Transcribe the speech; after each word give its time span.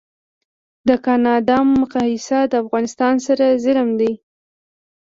د 0.87 0.89
کانادا 1.05 1.57
مقایسه 1.81 2.39
د 2.51 2.53
افغانستان 2.63 3.15
سره 3.27 3.45
ظلم 3.63 3.89
دی 3.99 4.13